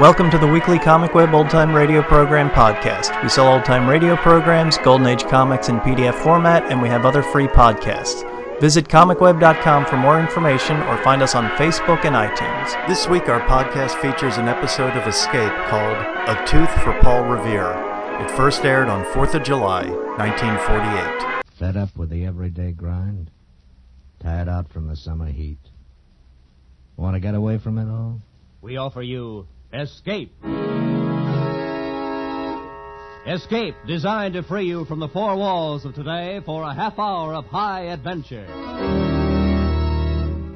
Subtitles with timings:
[0.00, 3.22] Welcome to the weekly Comic Web Old Time Radio Program podcast.
[3.22, 7.04] We sell old time radio programs, Golden Age comics in PDF format, and we have
[7.04, 8.24] other free podcasts.
[8.62, 12.88] Visit comicweb.com for more information or find us on Facebook and iTunes.
[12.88, 17.74] This week, our podcast features an episode of Escape called A Tooth for Paul Revere.
[18.22, 19.86] It first aired on 4th of July,
[20.16, 21.44] 1948.
[21.52, 23.30] Fed up with the everyday grind?
[24.18, 25.58] Tired out from the summer heat?
[26.96, 28.22] Want to get away from it all?
[28.62, 30.34] We offer you Escape.
[33.24, 37.34] Escape, designed to free you from the four walls of today for a half hour
[37.34, 38.46] of high adventure.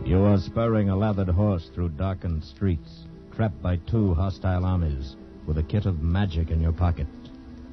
[0.05, 3.05] You are spurring a lathered horse through darkened streets,
[3.37, 5.15] trapped by two hostile armies,
[5.47, 7.07] with a kit of magic in your pocket,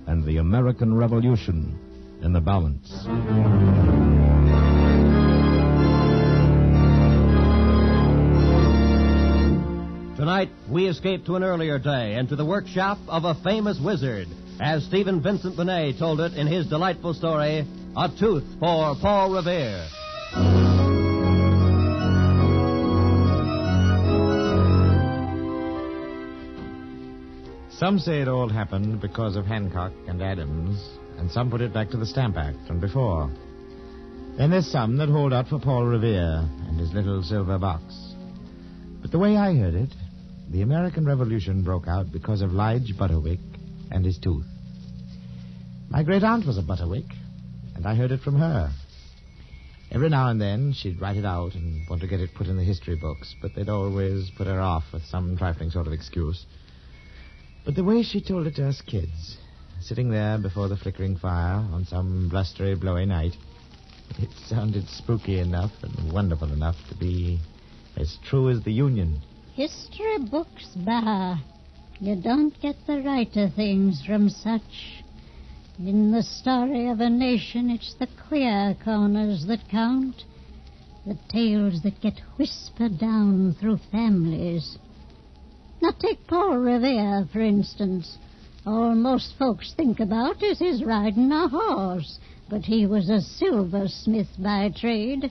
[0.06, 1.80] and the American Revolution
[2.22, 3.08] in the balance.
[10.32, 14.30] Tonight, we escape to an earlier day and to the workshop of a famous wizard,
[14.62, 19.86] as Stephen Vincent Benet told it in his delightful story, A Tooth for Paul Revere.
[27.72, 30.82] Some say it all happened because of Hancock and Adams,
[31.18, 33.30] and some put it back to the Stamp Act and before.
[34.38, 37.84] Then there's some that hold out for Paul Revere and his little silver box.
[39.02, 39.90] But the way I heard it,
[40.52, 43.40] the American Revolution broke out because of Lige Butterwick
[43.90, 44.46] and his tooth.
[45.90, 47.10] My great aunt was a Butterwick,
[47.76, 48.70] and I heard it from her.
[49.92, 52.58] Every now and then she'd write it out and want to get it put in
[52.58, 56.46] the history books, but they'd always put her off with some trifling sort of excuse.
[57.64, 59.38] But the way she told it to us kids,
[59.80, 63.38] sitting there before the flickering fire on some blustery, blowy night,
[64.20, 67.40] it sounded spooky enough and wonderful enough to be
[67.96, 69.22] as true as the Union.
[69.56, 71.38] History books, bah.
[72.00, 75.04] You don't get the right of things from such.
[75.78, 80.24] In the story of a nation, it's the queer corners that count.
[81.06, 84.78] The tales that get whispered down through families.
[85.82, 88.18] Now take Paul Revere, for instance.
[88.66, 94.30] All most folks think about is his riding a horse, but he was a silversmith
[94.40, 95.30] by trade,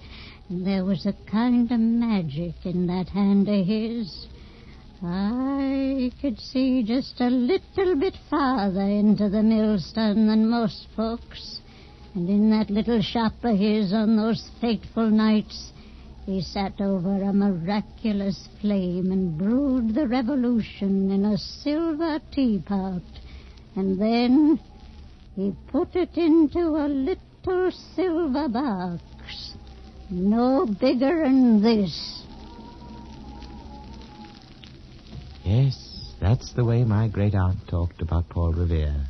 [0.50, 4.26] there was a kind of magic in that hand of his.
[5.00, 11.60] I could see just a little bit farther into the millstone than most folks.
[12.14, 15.70] And in that little shop of his on those fateful nights,
[16.26, 23.02] he sat over a miraculous flame and brewed the revolution in a silver teapot.
[23.76, 24.58] And then
[25.36, 29.54] he put it into a little silver box.
[30.12, 32.24] No bigger than this.
[35.44, 39.06] Yes, that's the way my great aunt talked about Paul Revere,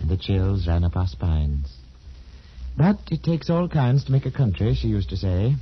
[0.00, 1.76] and the chills ran up our spines.
[2.74, 5.54] But it takes all kinds to make a country, she used to say,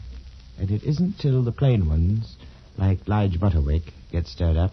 [0.60, 2.36] and it isn't till the plain ones,
[2.76, 4.72] like Lige Butterwick, get stirred up,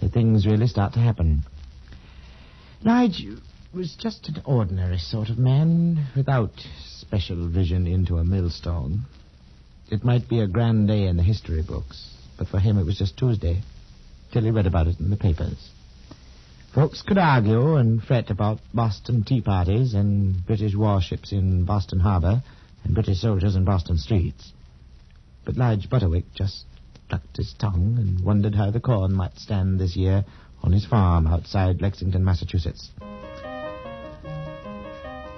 [0.00, 1.42] that things really start to happen.
[2.82, 3.26] Lige
[3.74, 6.52] was just an ordinary sort of man, without
[6.86, 9.04] special vision into a millstone.
[9.88, 12.98] It might be a grand day in the history books, but for him it was
[12.98, 13.62] just Tuesday,
[14.32, 15.70] till he read about it in the papers.
[16.74, 22.42] Folks could argue and fret about Boston tea parties and British warships in Boston Harbor
[22.84, 24.52] and British soldiers in Boston streets.
[25.44, 26.66] But Lige Butterwick just
[27.08, 30.24] clucked his tongue and wondered how the corn might stand this year
[30.62, 32.90] on his farm outside Lexington, Massachusetts.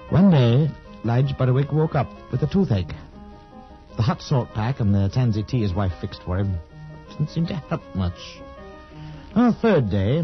[0.08, 0.70] One day,
[1.04, 2.94] Lige Butterwick woke up with a toothache.
[3.98, 6.56] The hot salt pack and the tansy tea his wife fixed for him
[7.10, 8.38] didn't seem to help much.
[9.34, 10.22] On the third day,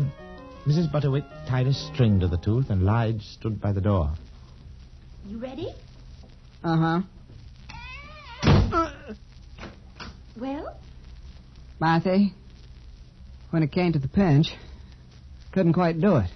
[0.64, 0.92] Mrs.
[0.92, 4.12] Butterwick tied a string to the tooth and Lige stood by the door.
[5.26, 5.74] You ready?
[6.62, 7.02] Uh
[8.44, 8.92] huh.
[10.38, 10.78] Well,
[11.80, 12.32] Marthy,
[13.50, 14.54] when it came to the pinch,
[15.50, 16.30] couldn't quite do it.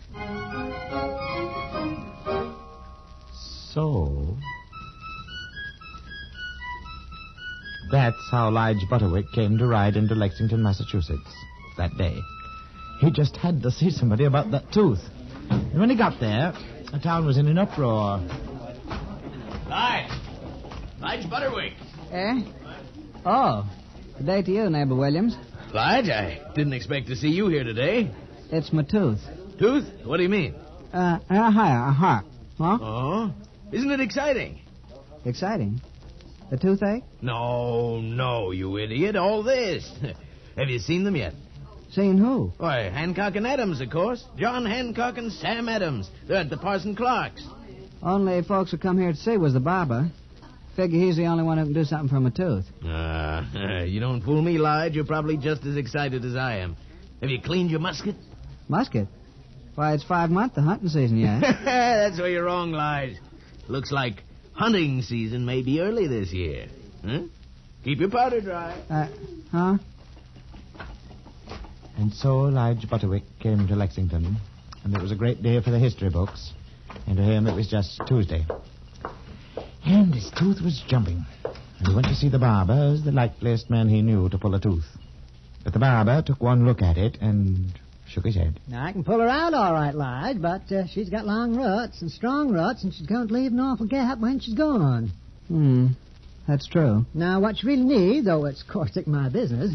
[3.72, 4.36] So.
[7.90, 11.32] That's how Lige Butterwick came to ride into Lexington, Massachusetts
[11.78, 12.20] that day.
[13.00, 15.00] He just had to see somebody about that tooth.
[15.50, 16.52] And when he got there,
[16.92, 18.18] the town was in an uproar.
[19.68, 20.10] Lige.
[21.00, 21.72] Lige Butterwick.
[22.12, 22.42] Eh?
[23.24, 23.70] Oh,
[24.16, 25.36] good day to you, neighbor Williams.
[25.72, 28.10] Lige, I didn't expect to see you here today.
[28.50, 29.20] It's my tooth.
[29.58, 29.84] Tooth?
[30.04, 30.54] What do you mean?
[30.92, 32.20] Uh, uh, hi, uh, huh.
[32.58, 32.78] Huh?
[32.80, 33.34] Oh?
[33.72, 34.60] Isn't it exciting?
[35.24, 35.80] Exciting.
[36.50, 37.04] The toothache?
[37.20, 39.16] No, no, you idiot.
[39.16, 39.90] All this.
[40.56, 41.34] Have you seen them yet?
[41.90, 42.52] Seen who?
[42.58, 44.24] Why, Hancock and Adams, of course.
[44.36, 46.10] John Hancock and Sam Adams.
[46.26, 47.46] They're at the Parson Clark's.
[48.02, 50.10] Only folks who come here to see was the barber.
[50.76, 52.64] Figure he's the only one who can do something for my tooth.
[52.84, 54.94] Uh, you don't fool me, Lige.
[54.94, 56.76] You're probably just as excited as I am.
[57.20, 58.14] Have you cleaned your musket?
[58.68, 59.08] Musket?
[59.74, 61.40] Why, it's five months the hunting season yet.
[61.64, 63.16] That's where you're wrong, Lige.
[63.66, 64.22] Looks like
[64.58, 66.66] hunting season may be early this year.
[67.04, 67.20] Huh?
[67.84, 68.72] Keep your powder dry.
[68.90, 69.06] uh,
[69.52, 69.78] huh?
[71.96, 74.36] And so Lige Butterwick came to Lexington,
[74.82, 76.52] and it was a great day for the history books.
[77.06, 78.46] And to him, it was just Tuesday.
[79.84, 81.24] And his tooth was jumping.
[81.78, 84.54] And he went to see the barber as the likeliest man he knew to pull
[84.56, 84.86] a tooth.
[85.62, 87.78] But the barber took one look at it and
[88.08, 88.58] shook his head.
[88.68, 92.00] Now, I can pull her out all right, Lige, but uh, she's got long roots
[92.02, 95.12] and strong roots, and she's going to leave an awful gap when she's gone.
[95.48, 95.88] Hmm.
[96.46, 97.04] That's true.
[97.14, 99.74] Now, what you really need, though it's, of course, take my business,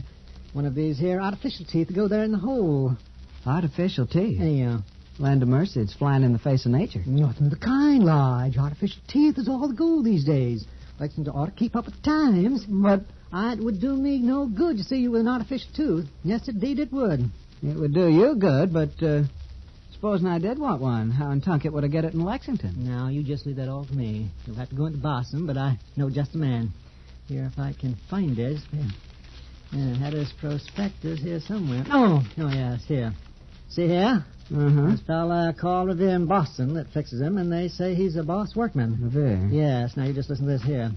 [0.53, 2.97] one of these here artificial teeth to go there in the hole.
[3.45, 4.39] Artificial teeth.
[4.39, 4.79] Yeah.
[5.19, 7.03] Land of mercy, it's flying in the face of nature.
[7.05, 8.57] Nothing of the kind, Lige.
[8.57, 10.65] Artificial teeth is all the gold these days.
[10.99, 12.65] Lexington ought to keep up with the times.
[12.67, 13.01] But
[13.35, 16.05] Ah, It would do me no good to see you with an artificial tooth.
[16.23, 17.31] Yes, indeed it would.
[17.63, 19.23] It would do you good, but uh,
[19.93, 22.75] supposing I did want one, how in Tunket would I get it in Lexington?
[22.77, 24.29] Now, you just leave that all to me.
[24.45, 26.71] You'll have to go into Boston, but I know just the man.
[27.27, 28.59] Here, if I can find it.
[29.71, 31.85] Yeah, had his prospectus here somewhere.
[31.89, 33.13] Oh, oh, yes, here.
[33.69, 34.25] See here?
[34.53, 34.91] Uh-huh.
[34.91, 38.55] This fella called Revere in Boston that fixes him, and they say he's a boss
[38.55, 38.99] workman.
[39.01, 39.47] Revere.
[39.51, 40.91] Yes, now you just listen to this here.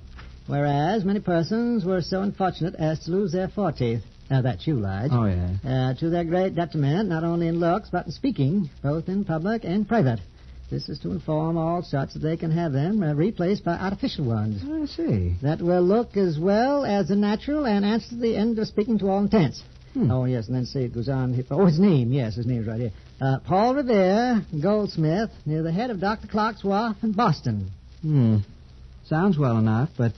[0.46, 4.02] Whereas many persons were so unfortunate as to lose their foreteeth.
[4.30, 5.10] Now that's you, Lige.
[5.12, 5.90] Oh, yeah.
[5.90, 9.64] Uh, to their great detriment, not only in looks, but in speaking, both in public
[9.64, 10.20] and private.
[10.68, 14.24] This is to inform all such that they can have them uh, replaced by artificial
[14.24, 14.62] ones.
[14.64, 15.36] I see.
[15.42, 19.08] That will look as well as the natural and answer the end of speaking to
[19.08, 19.62] all intents.
[19.94, 20.10] Hmm.
[20.10, 21.44] Oh, yes, and then see, it goes on.
[21.52, 22.92] Oh, his name, yes, his name's right here.
[23.20, 26.26] Uh, Paul Revere, goldsmith, near the head of Dr.
[26.26, 27.70] Clark's wharf in Boston.
[28.02, 28.38] Hmm.
[29.06, 30.12] Sounds well enough, but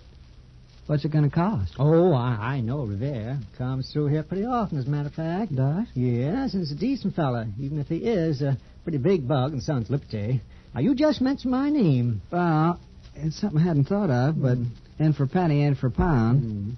[0.89, 1.75] what's it going to cost?
[1.79, 3.39] Oh, I, I know Revere.
[3.57, 5.55] Comes through here pretty often, as a matter of fact.
[5.55, 5.87] Does?
[5.95, 9.63] Yes, and he's a decent fella, even if he is a pretty big bug and
[9.63, 10.41] sounds liberty.
[10.75, 12.23] Now, you just mentioned my name.
[12.33, 12.81] Well,
[13.15, 14.59] it's something I hadn't thought of, but
[14.99, 16.41] in for penny, in for pound.
[16.41, 16.71] Hmm.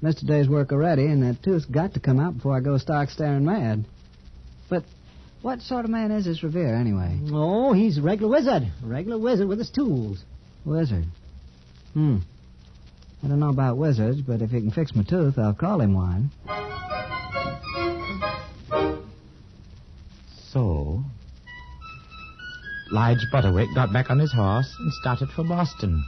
[0.00, 2.78] Missed a day's work already, and that tooth's got to come out before I go
[2.78, 3.84] stark staring mad.
[4.68, 4.84] But
[5.40, 7.18] what sort of man is this Revere, anyway?
[7.32, 8.62] Oh, he's a regular wizard.
[8.84, 10.22] A regular wizard with his tools.
[10.64, 11.06] Wizard.
[11.94, 12.18] Hmm.
[13.22, 15.94] I don't know about wizards, but if he can fix my tooth, I'll call him
[15.94, 16.30] one.
[20.52, 21.02] So,
[22.90, 26.02] Lige Butterwick got back on his horse and started for Boston.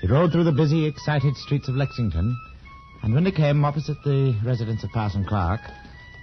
[0.00, 2.36] He rode through the busy, excited streets of Lexington,
[3.02, 5.60] and when he came opposite the residence of Parson Clark,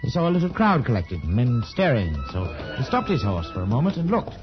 [0.02, 2.16] he saw a little crowd collected, men staring.
[2.32, 2.46] So
[2.78, 4.34] he stopped his horse for a moment and looked.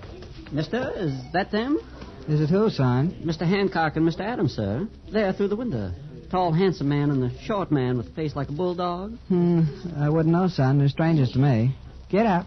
[0.51, 1.79] Mister, is that them?
[2.27, 3.15] Is it who, son?
[3.23, 3.47] Mr.
[3.47, 4.21] Hancock and Mr.
[4.21, 4.89] Adams, sir.
[5.13, 5.93] There through the window.
[6.31, 9.19] Tall, handsome man and the short man with a face like a bulldog.
[9.29, 9.63] Hmm.
[9.99, 10.79] I wouldn't know, son.
[10.79, 11.77] They're strangers to me.
[12.09, 12.47] Get out.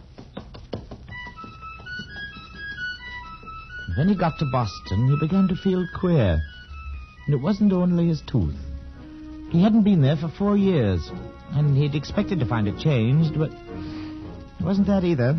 [3.95, 6.41] When he got to Boston, he began to feel queer.
[7.25, 8.55] And it wasn't only his tooth.
[9.51, 11.09] He hadn't been there for four years,
[11.51, 15.37] and he'd expected to find it changed, but it wasn't that either.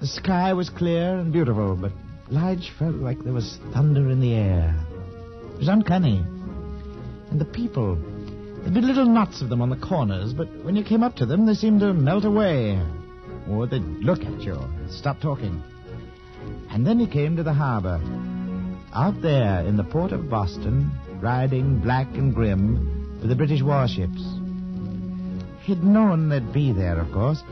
[0.00, 1.92] The sky was clear and beautiful, but
[2.30, 4.76] Lige felt like there was thunder in the air.
[5.54, 6.24] It was uncanny.
[7.30, 10.84] And the people, there'd be little knots of them on the corners, but when you
[10.84, 12.80] came up to them, they seemed to melt away.
[13.48, 15.60] Or they'd look at you stop talking.
[16.70, 18.00] And then he came to the harbor.
[18.94, 24.22] Out there in the port of Boston, riding black and grim with the British warships.
[25.62, 27.42] He'd known they'd be there, of course,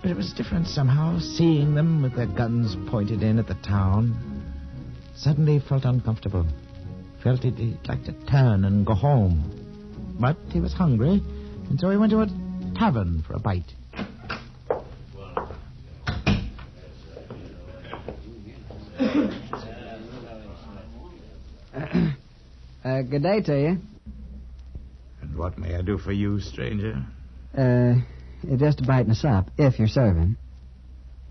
[0.00, 4.14] but it was different somehow, seeing them with their guns pointed in at the town.
[5.14, 6.46] Suddenly he felt uncomfortable.
[7.22, 10.16] Felt he'd, he'd like to turn and go home.
[10.18, 11.20] But he was hungry,
[11.68, 12.26] and so he went to a
[12.78, 13.74] tavern for a bite.
[22.82, 23.76] Uh, good day to you.
[25.20, 27.04] And what may I do for you, stranger?
[27.56, 27.96] Uh,
[28.56, 30.36] just a bite and a sup, if you're serving.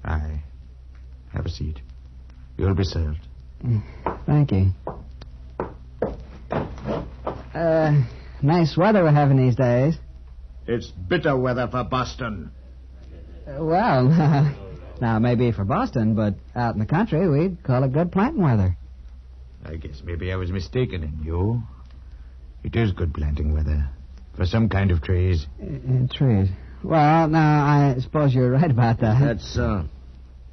[0.04, 0.44] I
[1.34, 1.80] Have a seat.
[2.58, 3.20] You'll be served.
[4.26, 4.74] Thank you.
[7.54, 8.04] Uh,
[8.42, 9.98] nice weather we're having these days.
[10.68, 12.52] It's bitter weather for Boston.
[13.48, 14.08] Uh, well,
[15.02, 18.78] now maybe for Boston, but out in the country we'd call it good planting weather.
[19.66, 21.64] I guess maybe I was mistaken in you.
[22.64, 23.90] It is good planting weather.
[24.36, 25.48] For some kind of trees.
[25.62, 26.50] Uh, trees.
[26.84, 29.20] Well, now, I suppose you're right about that.
[29.20, 29.86] That's so.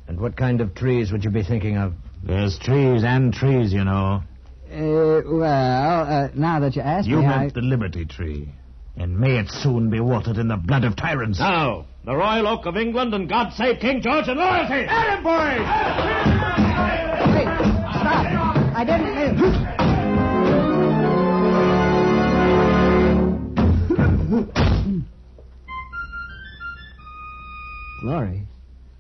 [0.09, 1.95] And what kind of trees would you be thinking of?
[2.23, 4.23] There's trees and trees, you know.
[4.71, 7.55] Uh, well, uh, now that you ask You me, meant I...
[7.55, 8.49] the Liberty Tree.
[8.97, 11.39] And may it soon be watered in the blood of tyrants.
[11.39, 14.87] Now, the Royal Oak of England and God save King George and loyalty!
[14.89, 15.67] At him, boys!
[17.37, 17.47] Wait,
[18.01, 18.27] stop.
[18.75, 19.66] I didn't mean...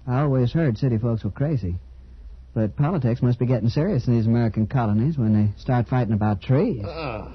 [0.06, 1.76] I always heard city folks were crazy.
[2.54, 6.40] But politics must be getting serious in these American colonies when they start fighting about
[6.40, 6.82] trees.
[6.86, 7.30] Oh.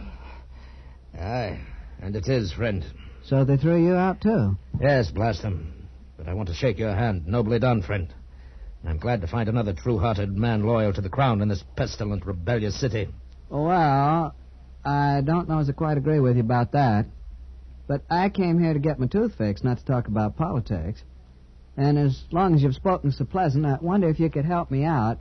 [1.13, 1.59] Aye,
[2.01, 2.83] and it is, friend.
[3.23, 4.57] So they threw you out, too.
[4.79, 5.87] Yes, blast them.
[6.17, 7.27] But I want to shake your hand.
[7.27, 8.11] Nobly done, friend.
[8.81, 12.25] And I'm glad to find another true-hearted man loyal to the crown in this pestilent,
[12.25, 13.09] rebellious city.
[13.49, 14.33] Well,
[14.83, 17.05] I don't know as I quite agree with you about that.
[17.87, 21.03] But I came here to get my tooth fixed, not to talk about politics.
[21.77, 24.83] And as long as you've spoken so pleasant, I wonder if you could help me
[24.83, 25.17] out.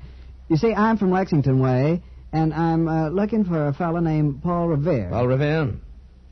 [0.49, 2.03] You see, I'm from Lexington Way,
[2.33, 5.09] and I'm uh, looking for a fellow named Paul Revere.
[5.11, 5.75] Paul Revere?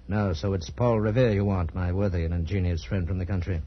[0.09, 3.61] No, so it's Paul Revere you want, my worthy and ingenious friend from the country.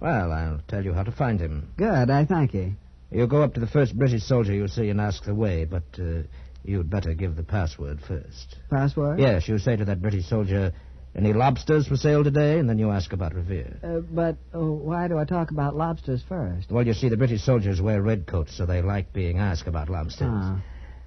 [0.00, 1.72] Well, I'll tell you how to find him.
[1.76, 2.72] Good, I thank you.
[3.12, 5.84] You go up to the first British soldier you see and ask the way, but
[5.98, 6.22] uh,
[6.64, 8.56] you'd better give the password first.
[8.70, 9.20] Password?
[9.20, 10.72] Yes, you say to that British soldier,
[11.14, 12.58] any lobsters for sale today?
[12.58, 13.78] And then you ask about Revere.
[13.82, 16.70] Uh, but uh, why do I talk about lobsters first?
[16.70, 19.88] Well, you see, the British soldiers wear red coats, so they like being asked about
[19.88, 20.28] lobsters.
[20.30, 20.62] Ah.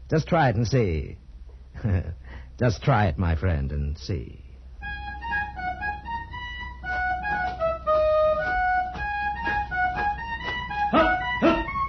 [0.09, 1.17] Just try it and see.
[2.59, 4.41] Just try it, my friend, and see.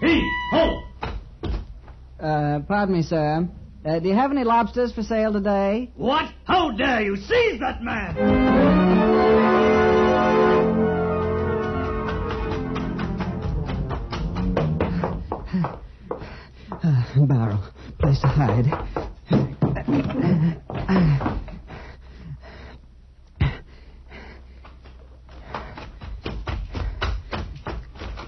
[0.01, 0.83] He, ho!
[2.21, 3.49] Uh, pardon me, sir.
[3.87, 5.93] Uh, do you have any lobsters for sale today?
[5.95, 6.33] What?
[6.45, 8.17] How dare you seize that man?
[16.83, 17.63] Uh, barrel.
[18.01, 18.65] Place to hide.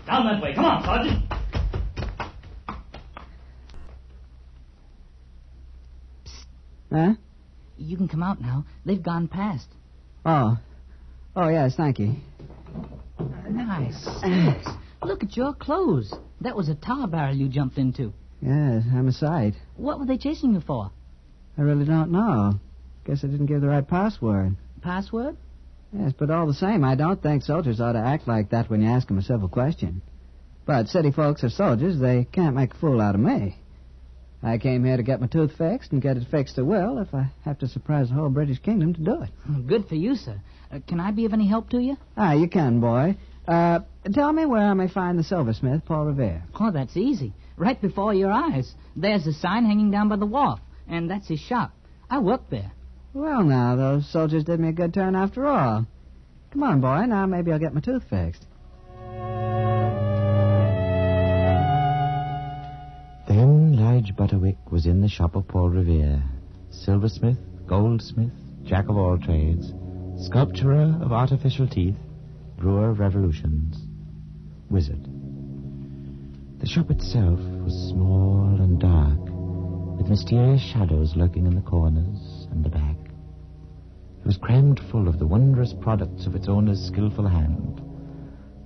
[0.07, 0.55] Down that way.
[0.55, 1.38] Come on, Sergeant.
[6.92, 7.14] Huh?
[7.76, 8.64] You can come out now.
[8.85, 9.68] They've gone past.
[10.25, 10.59] Oh.
[11.37, 12.16] Oh, yes, thank you.
[13.49, 14.07] Nice.
[14.23, 14.66] Nice.
[15.02, 16.12] Look at your clothes.
[16.40, 18.12] That was a tar barrel you jumped into.
[18.40, 19.54] Yes, I'm a sight.
[19.76, 20.90] What were they chasing you for?
[21.57, 22.59] I really don't know.
[23.04, 24.57] Guess I didn't give the right password.
[24.83, 25.37] Password?
[25.92, 28.83] Yes, but all the same, I don't think soldiers ought to act like that when
[28.83, 30.02] you ask them a civil question.
[30.66, 31.99] But city folks are soldiers.
[31.99, 33.57] They can't make a fool out of me.
[34.42, 37.12] I came here to get my tooth fixed and get it fixed at will if
[37.12, 39.30] I have to surprise the whole British kingdom to do it.
[39.66, 40.40] Good for you, sir.
[40.73, 41.97] Uh, can I be of any help to you?
[42.16, 43.16] Ah, you can, boy.
[43.47, 43.80] Uh,
[44.12, 46.42] tell me where I may find the silversmith, Paul Revere.
[46.61, 47.33] Oh, that's easy.
[47.57, 48.73] Right before your eyes.
[48.95, 51.73] There's a sign hanging down by the wharf, and that's his shop.
[52.09, 52.71] I work there.
[53.14, 55.87] Well, now, those soldiers did me a good turn after all.
[56.52, 57.04] Come on, boy.
[57.07, 58.47] Now maybe I'll get my tooth fixed.
[63.99, 66.23] Lige Butterwick was in the shop of Paul Revere,
[66.71, 68.31] silversmith, goldsmith,
[68.62, 69.73] jack of all trades,
[70.25, 71.97] sculpturer of artificial teeth,
[72.57, 73.88] brewer of revolutions,
[74.71, 75.02] wizard.
[76.61, 79.19] The shop itself was small and dark,
[79.99, 82.99] with mysterious shadows lurking in the corners and the back.
[84.21, 87.83] It was crammed full of the wondrous products of its owner's skilful hand,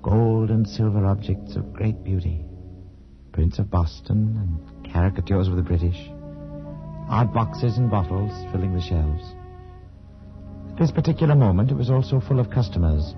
[0.02, 2.44] gold and silver objects of great beauty,
[3.32, 5.96] prints of Boston and caricatures of the British,
[7.08, 9.34] odd boxes and bottles filling the shelves.
[10.72, 13.14] At this particular moment, it was also full of customers,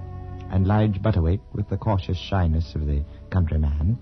[0.51, 3.99] and Lige Butterwick, with the cautious shyness of the countryman,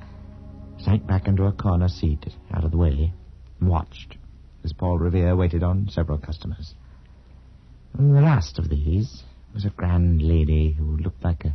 [0.79, 3.12] sank back into a corner seat out of the way
[3.61, 4.17] and watched
[4.64, 6.75] as Paul Revere waited on several customers.
[7.99, 11.55] And the last of these was a grand lady who looked like a,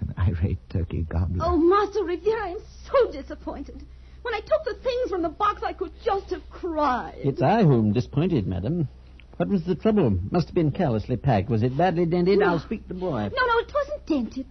[0.00, 1.44] an irate turkey gobbler.
[1.44, 2.58] Oh, Master Revere, I am
[2.90, 3.84] so disappointed.
[4.24, 7.18] When I took the things from the box, I could just have cried.
[7.18, 8.88] It's I whom disappointed, madam.
[9.36, 10.18] What was the trouble?
[10.30, 11.50] Must have been carelessly packed.
[11.50, 12.42] Was it badly dented?
[12.42, 13.28] I'll speak to the boy.
[13.36, 14.46] No, no, it wasn't dented.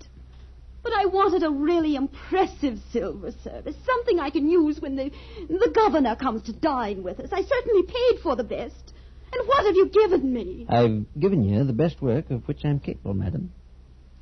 [0.84, 5.10] But I wanted a really impressive silver service, something I can use when the
[5.48, 7.30] the governor comes to dine with us.
[7.32, 8.94] I certainly paid for the best.
[9.34, 10.68] And what have you given me?
[10.70, 13.52] I've given you the best work of which I'm capable, madam.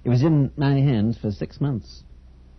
[0.06, 2.04] It was in my hands for six months,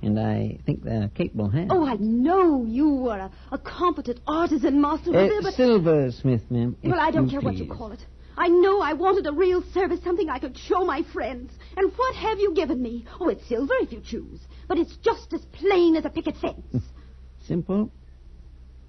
[0.02, 1.71] and I think they're capable hands.
[1.73, 5.54] Oh, I know you were a, a competent artisan, Master Uh, Revere, but...
[5.54, 6.76] silversmith, ma'am.
[6.82, 8.04] Well, I don't care what you call it.
[8.37, 11.52] I know I wanted a real service, something I could show my friends.
[11.76, 13.06] And what have you given me?
[13.21, 16.82] Oh, it's silver if you choose, but it's just as plain as a picket fence.
[17.47, 17.90] Simple,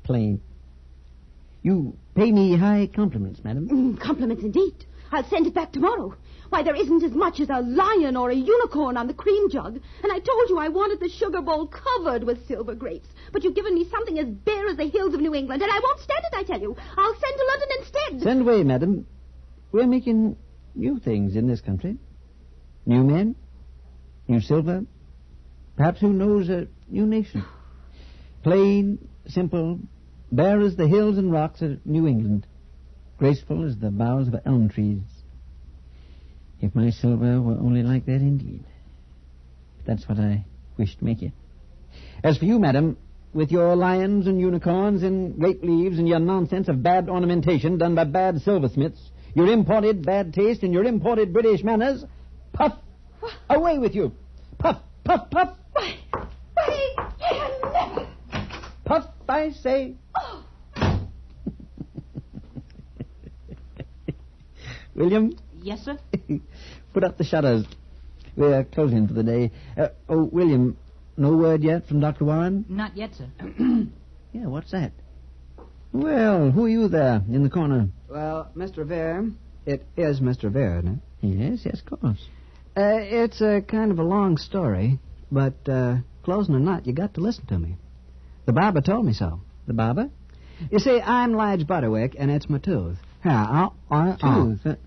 [0.03, 0.41] plain.
[1.61, 3.67] You pay me high compliments, madam.
[3.69, 4.85] Mm, compliments indeed.
[5.13, 6.15] I'll send it back tomorrow.
[6.49, 9.79] Why, there isn't as much as a lion or a unicorn on the cream jug.
[10.03, 13.07] And I told you I wanted the sugar bowl covered with silver grapes.
[13.31, 15.79] But you've given me something as bare as the hills of New England, and I
[15.79, 16.75] won't stand it, I tell you.
[16.97, 18.21] I'll send to London instead.
[18.21, 19.07] Send away, madam.
[19.71, 20.37] We're making
[20.75, 21.97] new things in this country.
[22.85, 23.35] New men,
[24.27, 24.83] new silver,
[25.75, 27.45] perhaps who knows a new nation.
[28.43, 29.79] Plain, simple,
[30.31, 32.45] bare as the hills and rocks of New England,
[33.23, 34.99] graceful as the boughs of elm trees.
[36.59, 38.65] If my silver were only like that indeed.
[39.87, 40.43] That's what I
[40.77, 41.31] wish to make it.
[42.21, 42.97] As for you, madam,
[43.33, 47.95] with your lions and unicorns and grape leaves and your nonsense of bad ornamentation done
[47.95, 48.99] by bad silversmiths,
[49.33, 52.03] your imported bad taste and your imported British manners,
[52.51, 52.73] puff,
[53.49, 54.11] away with you.
[54.59, 55.55] Puff, puff, puff.
[55.71, 55.95] Why,
[56.55, 56.95] why,
[57.71, 58.07] never.
[58.83, 59.95] Puff, I say.
[60.13, 60.43] Oh,
[64.95, 65.97] William, Yes, sir?
[66.93, 67.65] put up the shutters.
[68.35, 69.51] We're closing for the day.
[69.77, 70.77] Uh, oh, William,
[71.15, 72.25] no word yet from Dr.
[72.25, 72.65] Warren?
[72.67, 73.29] Not yet, sir.
[74.33, 74.93] Yeah, what's that?
[75.91, 77.89] Well, who are you there in the corner?
[78.09, 78.83] Well, Mr.
[78.83, 79.29] Vere.
[79.67, 80.51] it is Mr.
[80.51, 81.27] Vere, isn't it?
[81.27, 82.27] Yes, yes, of course.
[82.75, 84.97] Uh, it's a kind of a long story,
[85.31, 87.75] but uh, closing or not, you got to listen to me.
[88.47, 89.39] The barber told me so.
[89.67, 90.09] The barber?
[90.71, 92.97] You see, I'm Lige Butterwick, and it's my tooth.
[93.31, 94.77] I'll, I'll- Tooth.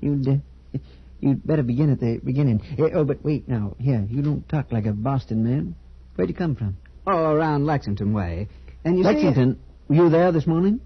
[0.00, 0.78] you'd, uh,
[1.20, 2.62] you'd better begin at the beginning.
[2.78, 3.74] Eh, oh, but wait now.
[3.78, 5.74] Here, you don't talk like a Boston man.
[6.14, 6.76] Where'd you come from?
[7.06, 8.48] Oh, around Lexington way.
[8.84, 9.58] And you Lexington.
[9.88, 10.80] Were you there this morning?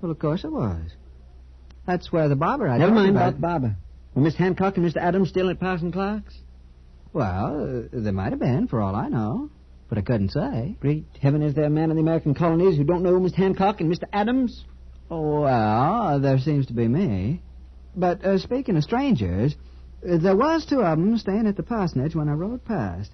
[0.00, 0.90] Well, of course I was.
[1.86, 3.28] That's where the barber I Never mind about...
[3.30, 3.76] about Barber.
[4.14, 4.98] Were Miss Hancock and Mr.
[4.98, 6.34] Adams still at Parson Clark's?
[7.12, 9.50] Well, uh, they might have been, for all I know.
[9.88, 10.76] But I couldn't say.
[10.80, 13.36] Great heaven, is there a man in the American colonies who don't know Mr.
[13.36, 14.04] Hancock and Mr.
[14.12, 14.64] Adams?
[15.10, 17.42] Oh, well, there seems to be me.
[17.96, 19.56] But uh, speaking of strangers,
[20.08, 23.10] uh, there was two of them staying at the parsonage when I rode past.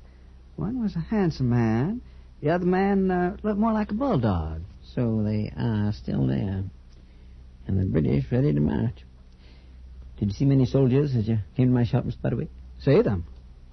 [0.57, 2.03] One was a handsome man.
[2.43, 4.63] The other man uh, looked more like a bulldog.
[4.95, 6.65] So they are still there.
[7.67, 8.99] And the British ready to march.
[10.19, 12.21] Did you see many soldiers as you came to my shop, Mr.
[12.21, 12.49] Butterwick?
[12.81, 13.25] See them?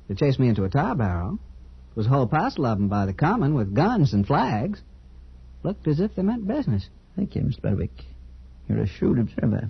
[0.08, 1.40] They chased me into a tar barrel.
[1.94, 4.82] There was a whole parcel of them by the common with guns and flags.
[5.64, 6.88] Looked as if they meant business.
[7.16, 7.62] Thank you, Mr.
[7.62, 8.06] Butterwick.
[8.68, 9.70] You're a shrewd observer.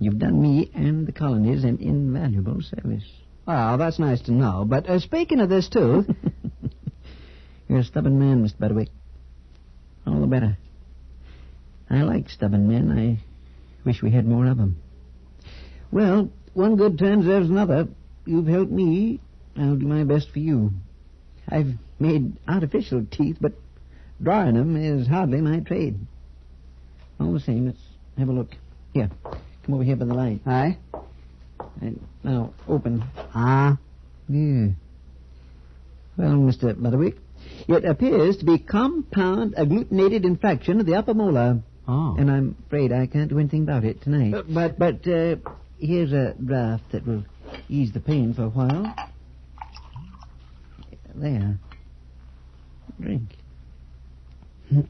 [0.00, 3.04] You've done me and the colonies an invaluable service.
[3.46, 4.64] Well, that's nice to know.
[4.66, 6.06] But uh, speaking of this tooth,
[7.68, 8.56] You're a stubborn man, Mr.
[8.56, 8.88] Butterwick.
[10.06, 10.56] All the better.
[11.90, 12.90] I like stubborn men.
[12.90, 13.18] I
[13.84, 14.80] wish we had more of them.
[15.90, 17.88] Well, one good turn deserves another.
[18.24, 19.20] You've helped me.
[19.56, 20.72] I'll do my best for you.
[21.50, 23.52] I've made artificial teeth, but
[24.22, 25.98] drawing them is hardly my trade.
[27.20, 27.78] All the same, let's
[28.18, 28.50] have a look.
[28.92, 29.10] Here,
[29.64, 30.40] come over here by the light.
[30.46, 30.76] aye?
[31.80, 33.02] And now, open.
[33.34, 33.78] Ah,
[34.28, 34.68] Yeah.
[36.16, 36.74] Well, Mr.
[36.74, 37.16] Butterwick,
[37.68, 41.60] it appears to be compound agglutinated infection of the upper molar.
[41.86, 42.16] oh.
[42.18, 44.34] And I'm afraid I can't do anything about it tonight.
[44.34, 45.36] Uh, but- but uh,
[45.78, 47.24] here's a draft that will
[47.68, 48.94] ease the pain for a while.
[51.18, 51.58] There.
[53.00, 53.34] Drink.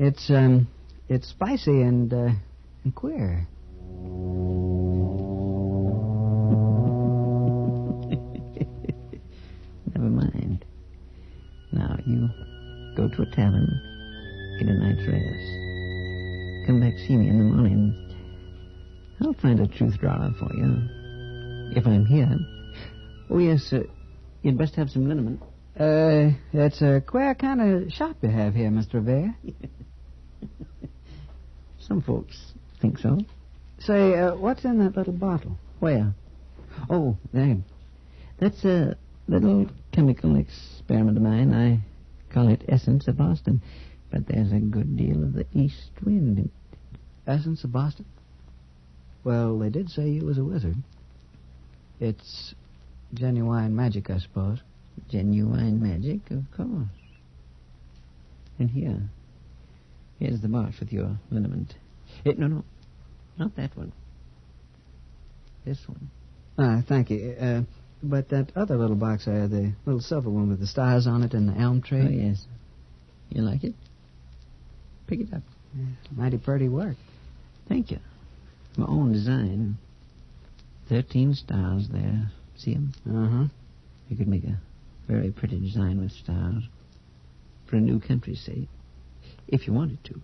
[0.00, 0.68] It's um,
[1.08, 2.30] it's spicy and uh,
[2.84, 3.48] and queer.
[9.92, 10.64] Never mind.
[11.72, 12.28] Now you
[12.96, 13.68] go to a tavern,
[14.60, 16.66] get a night's rest.
[16.68, 17.92] Come back see me in the morning.
[19.20, 20.76] I'll find a tooth drawer for you.
[21.76, 22.38] If I'm here.
[23.30, 23.82] Oh, yes, uh,
[24.42, 25.42] you'd best have some liniment.
[25.78, 28.94] Uh, it's a queer kind of shop you have here, Mr.
[28.94, 29.34] Revere.
[31.78, 33.18] Some folks think so.
[33.78, 35.56] Say, uh, what's in that little bottle?
[35.78, 36.14] Where?
[36.90, 37.58] Oh, there.
[38.40, 38.96] That's a
[39.28, 41.54] little chemical experiment of mine.
[41.54, 41.80] I
[42.32, 43.62] call it Essence of Boston.
[44.10, 46.50] But there's a good deal of the east wind in it.
[47.26, 48.06] Essence of Boston?
[49.22, 50.76] Well, they did say you was a wizard.
[52.00, 52.54] It's
[53.14, 54.58] genuine magic, I suppose.
[55.08, 56.88] Genuine magic, of course.
[58.58, 59.00] And here.
[60.18, 61.74] Here's the box with your liniment.
[62.26, 62.64] Eh, no, no.
[63.38, 63.92] Not that one.
[65.64, 66.10] This one.
[66.58, 67.36] Ah, thank you.
[67.40, 67.62] Uh,
[68.02, 71.34] but that other little box there, the little silver one with the stars on it
[71.34, 72.04] and the elm tree.
[72.04, 72.44] Oh, yes.
[73.30, 73.74] You like it?
[75.06, 75.42] Pick it up.
[76.16, 76.96] Mighty pretty work.
[77.68, 77.98] Thank you.
[78.76, 79.76] My own design.
[80.88, 82.30] Thirteen stars there.
[82.58, 82.92] See 'em?
[83.08, 83.46] Uh-huh.
[84.08, 84.58] You could make a
[85.06, 86.64] very pretty design with stars.
[87.66, 88.66] For a new country, say.
[89.46, 90.20] If you wanted to.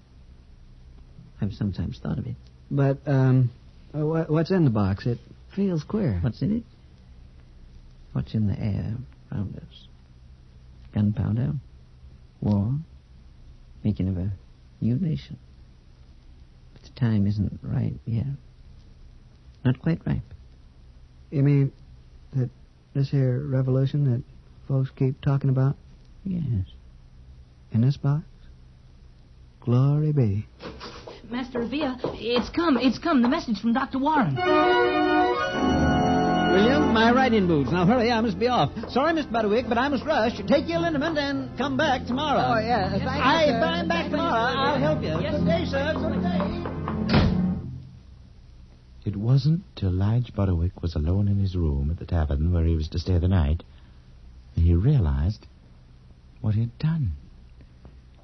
[1.40, 2.36] I've sometimes thought of it.
[2.70, 3.50] But, um,
[3.92, 5.06] uh, what's in the box?
[5.06, 5.18] It
[5.54, 6.18] feels queer.
[6.22, 6.64] What's in it?
[8.12, 8.96] What's in the air
[9.30, 9.88] around us?
[10.92, 11.54] Gunpowder,
[12.40, 12.78] war,
[13.82, 14.32] making of a
[14.80, 15.36] new nation.
[16.72, 18.26] But the time isn't right yet.
[19.64, 20.22] Not quite ripe.
[21.30, 21.72] You mean
[22.36, 22.50] that
[22.94, 24.22] this here revolution that
[24.68, 25.76] folks keep talking about
[26.24, 26.42] Yes.
[27.72, 28.22] in this box?
[29.60, 30.46] Glory be.
[31.30, 33.22] Master Revere, it's come, it's come.
[33.22, 33.98] The message from Dr.
[33.98, 34.34] Warren.
[36.52, 37.70] William, my riding boots.
[37.72, 38.70] Now hurry, I must be off.
[38.90, 39.30] Sorry, Mr.
[39.32, 40.36] Butterwick, but I must rush.
[40.46, 42.54] Take your liniment and come back tomorrow.
[42.56, 43.56] Oh, yeah, thank I, sir.
[43.56, 45.16] if I'm back tomorrow, I'll help you.
[45.30, 45.94] Good day, sir.
[45.96, 46.63] Good day.
[49.04, 52.74] It wasn't till Lige Butterwick was alone in his room at the tavern where he
[52.74, 53.62] was to stay the night
[54.54, 55.46] that he realized
[56.40, 57.12] what he'd done.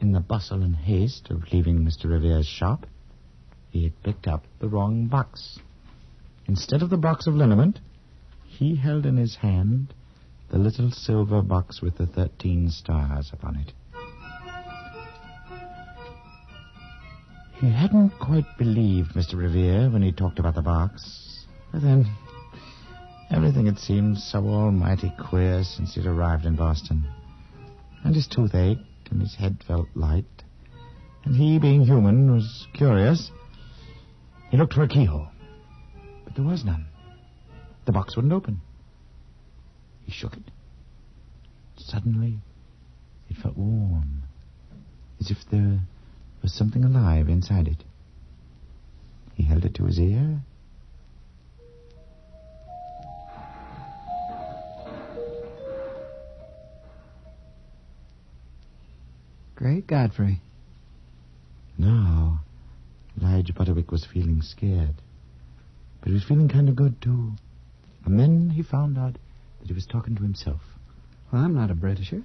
[0.01, 2.11] In the bustle and haste of leaving Mr.
[2.11, 2.87] Revere's shop,
[3.71, 5.59] he had picked up the wrong box.
[6.47, 7.81] Instead of the box of liniment,
[8.47, 9.93] he held in his hand
[10.49, 13.73] the little silver box with the thirteen stars upon it.
[17.61, 19.35] He hadn't quite believed Mr.
[19.35, 21.45] Revere when he talked about the box.
[21.71, 22.07] But then,
[23.31, 27.05] everything had seemed so almighty queer since he'd arrived in Boston.
[28.03, 30.25] And his tooth ached, and his head felt light.
[31.25, 33.31] And he, being human, was curious.
[34.51, 35.29] He looked for a keyhole.
[36.25, 36.87] But there was none.
[37.85, 38.63] The box wouldn't open.
[40.07, 40.51] He shook it.
[41.77, 42.39] Suddenly,
[43.29, 44.23] it felt warm,
[45.21, 45.81] as if there
[46.43, 47.85] was something alive inside it.
[49.35, 50.43] He held it to his ear.
[59.55, 60.41] Great Godfrey.
[61.77, 62.41] Now,
[63.21, 64.95] Lige Butterwick was feeling scared.
[66.01, 67.33] But he was feeling kind of good, too.
[68.07, 69.15] And then he found out
[69.61, 70.63] that he was talking to himself.
[71.31, 72.23] Well, I'm not a Britisher.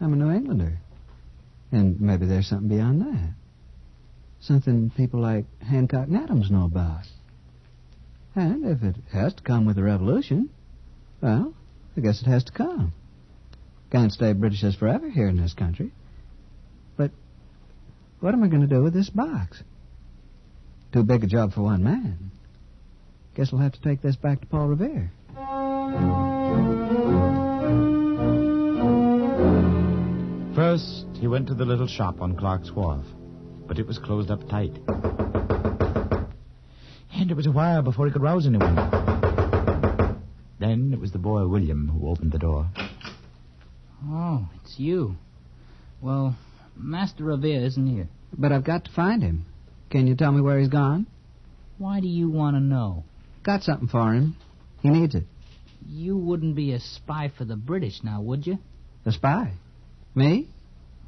[0.00, 0.78] I'm a New Englander.
[1.72, 3.34] And maybe there's something beyond that.
[4.46, 7.02] Something people like Hancock and Adams know about.
[8.36, 10.50] And if it has to come with a revolution,
[11.20, 11.52] well,
[11.96, 12.92] I guess it has to come.
[13.90, 15.90] Can't stay Britishers forever here in this country.
[16.96, 17.10] But
[18.20, 19.64] what am I going to do with this box?
[20.92, 22.30] Too big a job for one man.
[23.34, 25.10] Guess I'll have to take this back to Paul Revere.
[30.54, 33.04] First, he went to the little shop on Clark's Wharf,
[33.66, 34.72] but it was closed up tight.
[37.14, 38.76] And it was a while before he could rouse anyone.
[40.58, 42.68] Then it was the boy William who opened the door.
[44.04, 45.16] Oh, it's you.
[46.00, 46.36] Well,
[46.76, 48.08] Master Revere isn't here.
[48.36, 49.46] But I've got to find him.
[49.90, 51.06] Can you tell me where he's gone?
[51.78, 53.04] Why do you want to know?
[53.42, 54.36] Got something for him.
[54.82, 55.24] He needs it.
[55.88, 58.58] You wouldn't be a spy for the British now, would you?
[59.04, 59.52] A spy?
[60.14, 60.48] Me?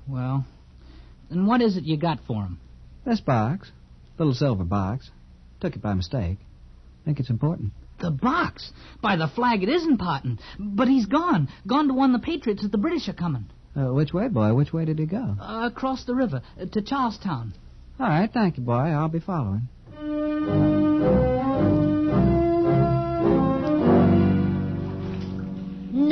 [0.06, 0.46] Well,
[1.30, 2.58] then what is it you got for him?
[3.04, 3.70] This box.
[4.18, 5.10] Little silver box.
[5.60, 6.38] Took it by mistake.
[7.04, 7.72] Think it's important.
[8.00, 8.70] The box.
[9.00, 10.40] By the flag, it isn't important.
[10.58, 11.48] But he's gone.
[11.66, 13.46] Gone to warn the Patriots that the British are coming.
[13.76, 14.54] Uh, which way, boy?
[14.54, 15.36] Which way did he go?
[15.40, 17.54] Uh, across the river, uh, to Charlestown.
[18.00, 18.72] All right, thank you, boy.
[18.72, 19.68] I'll be following.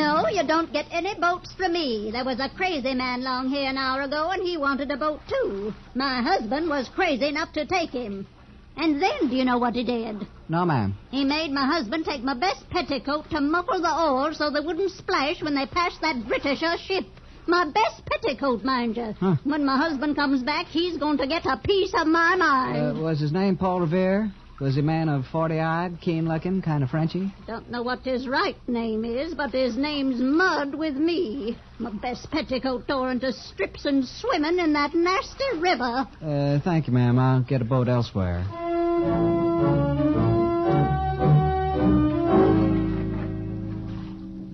[0.06, 2.10] No, you don't get any boats from me.
[2.12, 5.20] There was a crazy man long here an hour ago, and he wanted a boat,
[5.28, 5.74] too.
[5.96, 8.24] My husband was crazy enough to take him.
[8.76, 10.24] And then, do you know what he did?
[10.48, 10.96] No, ma'am.
[11.10, 14.92] He made my husband take my best petticoat to muffle the oars so they wouldn't
[14.92, 17.06] splash when they passed that Britisher ship.
[17.48, 19.12] My best petticoat, mind you.
[19.18, 19.36] Huh.
[19.42, 23.02] When my husband comes back, he's going to get a piece of my Uh, mind.
[23.02, 24.30] was his name Paul Revere?
[24.58, 27.30] Was he a man of 40-eyed, keen-looking, kind of Frenchy?
[27.46, 31.58] Don't know what his right name is, but his name's Mud with me.
[31.78, 36.08] My best petticoat tore into strips and swimming in that nasty river.
[36.22, 37.18] Uh, thank you, ma'am.
[37.18, 38.46] I'll get a boat elsewhere.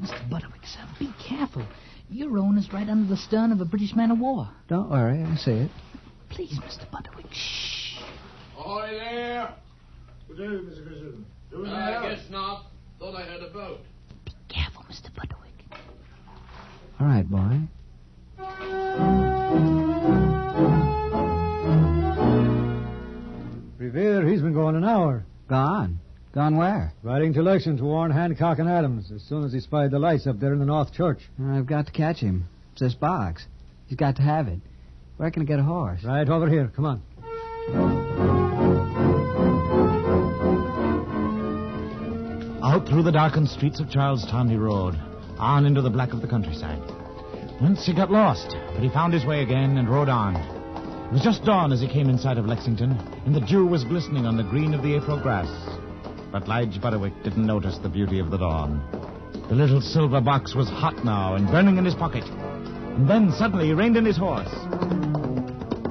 [0.00, 0.28] Mr.
[0.28, 1.64] Butterwick, sir, be careful.
[2.10, 4.48] Your own is right under the stern of a British man of war.
[4.68, 5.70] Don't worry, I see it.
[6.28, 6.90] Please, Mr.
[6.90, 7.98] Butterwick, shh.
[8.58, 9.54] Ahoy there!
[10.34, 10.86] Good day, Mr.
[10.86, 11.26] Christensen.
[11.50, 12.64] Doing uh, I guess not.
[12.98, 13.80] Thought I heard a boat.
[14.24, 15.10] Be careful, Mr.
[15.10, 15.76] Butterwick.
[16.98, 17.60] All right, boy.
[23.78, 25.22] Revere, he's been gone an hour.
[25.48, 25.98] Gone?
[26.32, 26.94] Gone where?
[27.02, 30.26] Riding to Lexington to warn Hancock and Adams as soon as he spied the lights
[30.26, 31.20] up there in the North Church.
[31.44, 32.48] I've got to catch him.
[32.72, 33.46] It's this box.
[33.86, 34.60] He's got to have it.
[35.18, 36.02] Where can I get a horse?
[36.02, 36.72] Right over here.
[36.74, 37.02] Come on.
[42.72, 44.98] Out through the darkened streets of Charlestown he rode,
[45.38, 46.80] on into the black of the countryside.
[47.60, 50.36] Once he got lost, but he found his way again and rode on.
[50.36, 52.92] It was just dawn as he came in sight of Lexington,
[53.26, 55.50] and the dew was glistening on the green of the April grass.
[56.32, 58.80] But Lige Butterwick didn't notice the beauty of the dawn.
[59.50, 62.24] The little silver box was hot now and burning in his pocket.
[62.24, 64.48] And then suddenly he reined in his horse.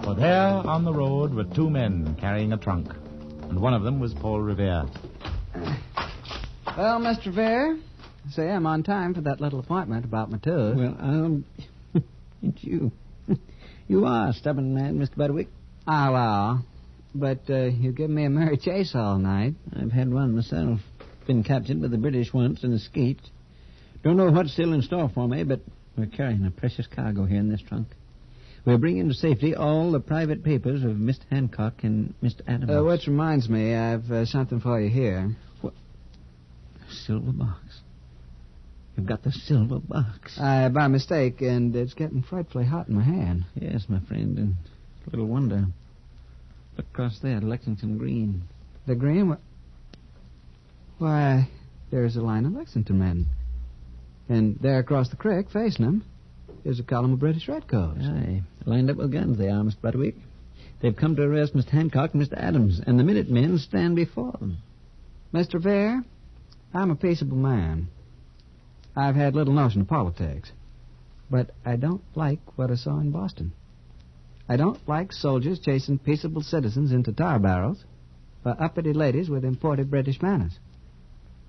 [0.04, 2.91] For there on the road were two men carrying a trunk,
[3.44, 4.86] and one of them was Paul Revere.
[6.77, 7.34] Well, Mr.
[7.34, 7.77] Vere,
[8.31, 10.77] say I'm on time for that little appointment about my tooth.
[10.77, 11.45] Well, um,
[12.41, 12.91] it's you.
[13.89, 15.15] you are a stubborn man, Mr.
[15.15, 15.47] Butterwick.
[15.86, 16.60] I allow.
[17.13, 19.55] But uh, you give me a merry chase all night.
[19.75, 20.79] I've had one myself.
[21.27, 23.29] Been captured by the British once and escaped.
[24.01, 25.60] Don't know what's still in store for me, but
[25.97, 27.88] we're carrying a precious cargo here in this trunk.
[28.65, 31.23] We're bringing to safety all the private papers of Mr.
[31.29, 32.41] Hancock and Mr.
[32.47, 32.71] Adams.
[32.71, 35.36] Uh, which reminds me, I've uh, something for you here.
[36.91, 37.82] Silver box.
[38.95, 40.38] You've got the silver box.
[40.39, 43.45] Uh, by mistake, and it's getting frightfully hot in my hand.
[43.56, 44.56] Yes, my friend, and
[45.10, 45.65] little wonder.
[46.77, 48.43] Look across there, at Lexington Green.
[48.88, 49.38] The green?
[50.97, 51.49] Why,
[51.89, 53.27] there's a line of Lexington men.
[54.30, 56.06] And there across the creek, facing them,
[56.63, 58.01] is a column of British redcoats.
[58.01, 59.77] Aye, lined up with guns they are, Mr.
[59.82, 60.15] Butterwick.
[60.82, 61.69] They've come to arrest Mr.
[61.69, 62.38] Hancock and Mr.
[62.38, 64.58] Adams, and the Minutemen stand before them.
[65.34, 65.62] Mr.
[65.62, 66.04] Vare,
[66.73, 67.88] I'm a peaceable man.
[68.95, 70.51] I've had little notion of politics.
[71.29, 73.53] But I don't like what I saw in Boston.
[74.49, 77.84] I don't like soldiers chasing peaceable citizens into tar barrels
[78.43, 80.60] or uppity ladies with imported British manners.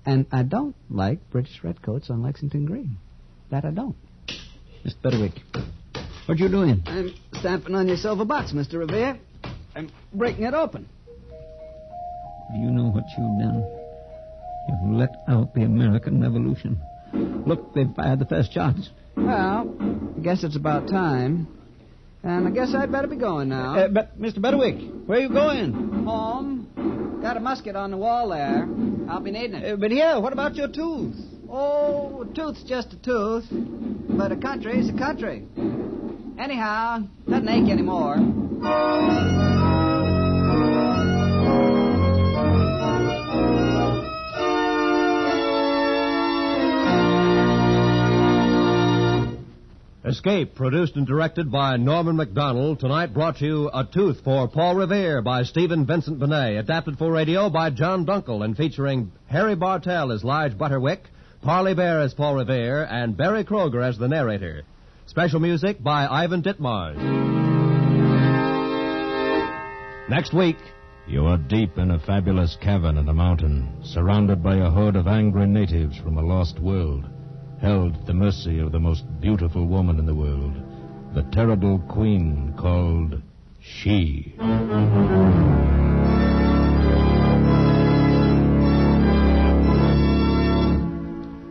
[0.05, 2.97] And I don't like British redcoats on Lexington Green.
[3.51, 3.95] That I don't.
[4.85, 4.95] Mr.
[5.03, 5.41] Butterwick,
[6.25, 6.83] What're you doing?
[6.85, 8.79] I'm stamping on your silver box, Mr.
[8.79, 9.19] Revere.
[9.75, 10.87] I'm breaking it open.
[11.29, 13.82] Do you know what you've done?
[14.67, 16.81] You've let out the American Revolution.
[17.13, 18.89] Look, they've fired the first shots.
[19.15, 19.75] Well,
[20.17, 21.47] I guess it's about time.
[22.23, 23.75] And I guess I'd better be going now.
[23.75, 24.37] Uh, but, Mr.
[24.39, 25.73] Butterwick, where are you going?
[26.05, 27.19] Home.
[27.21, 28.67] Got a musket on the wall there.
[29.09, 29.73] I'll be needing it.
[29.73, 31.15] Uh, but here, what about your tooth?
[31.49, 33.45] Oh, a tooth's just a tooth.
[33.51, 35.45] But a country's a country.
[36.39, 38.17] Anyhow, doesn't ache anymore.
[50.13, 55.23] Escape, produced and directed by Norman Macdonnell, tonight brought you A Tooth for Paul Revere
[55.23, 60.23] by Stephen Vincent Benet, adapted for radio by John Dunkel and featuring Harry Bartell as
[60.23, 60.99] Lige Butterwick,
[61.41, 64.61] Parley Baer as Paul Revere, and Berry Kroeger as the narrator.
[65.07, 66.99] Special music by Ivan Ditmars.
[70.09, 70.57] Next week,
[71.07, 75.07] You are deep in a fabulous cavern in the mountain, surrounded by a horde of
[75.07, 77.03] angry natives from a lost world,
[78.23, 80.53] mercy of the most beautiful woman in the world,
[81.13, 83.21] the terrible queen called
[83.59, 84.33] She.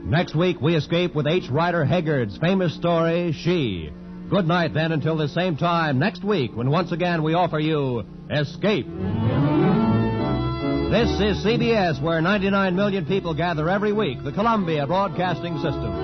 [0.07, 1.51] Next week, we escape with H.
[1.51, 3.93] Rider Haggard's famous story, She.
[4.31, 8.03] Good night, then, until the same time next week when once again we offer you
[8.31, 8.87] Escape.
[10.91, 16.02] This is CBS, where 99 million people gather every week, the Columbia Broadcasting System.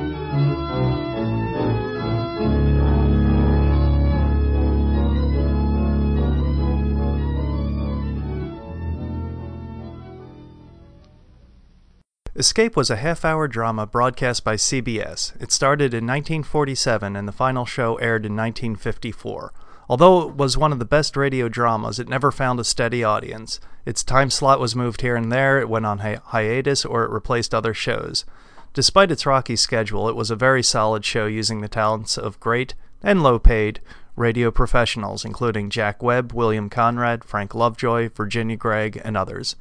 [12.39, 15.33] Escape was a half hour drama broadcast by CBS.
[15.43, 19.53] It started in 1947 and the final show aired in 1954.
[19.89, 23.59] Although it was one of the best radio dramas, it never found a steady audience.
[23.85, 27.11] Its time slot was moved here and there, it went on hi- hiatus, or it
[27.11, 28.25] replaced other shows.
[28.73, 32.75] Despite its rocky schedule, it was a very solid show using the talents of great
[33.03, 33.81] and low paid
[34.15, 39.57] radio professionals, including Jack Webb, William Conrad, Frank Lovejoy, Virginia Gregg, and others.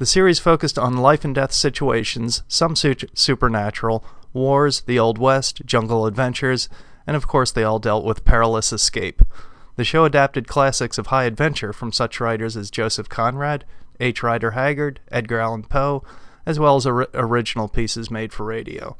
[0.00, 5.60] The series focused on life and death situations, some su- supernatural, wars, the Old West,
[5.66, 6.70] jungle adventures,
[7.06, 9.20] and of course they all dealt with perilous escape.
[9.76, 13.66] The show adapted classics of high adventure from such writers as Joseph Conrad,
[14.00, 14.22] H.
[14.22, 16.02] Rider Haggard, Edgar Allan Poe,
[16.46, 18.96] as well as or- original pieces made for radio.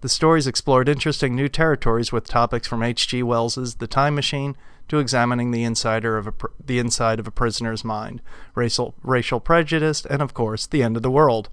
[0.00, 3.22] The stories explored interesting new territories with topics from H.G.
[3.22, 4.56] Wells's The Time Machine
[4.90, 8.20] to examining the insider of a pr- the inside of a prisoner's mind,
[8.54, 11.48] racial racial prejudice, and of course, the end of the world.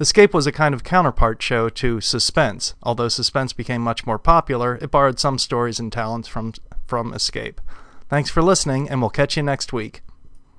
[0.00, 2.74] Escape was a kind of counterpart show to Suspense.
[2.82, 6.54] Although Suspense became much more popular, it borrowed some stories and talents from,
[6.86, 7.60] from Escape.
[8.08, 10.02] Thanks for listening, and we'll catch you next week.